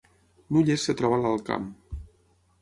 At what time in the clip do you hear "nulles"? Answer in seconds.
0.55-0.85